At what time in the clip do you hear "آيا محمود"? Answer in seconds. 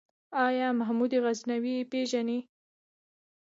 0.45-1.13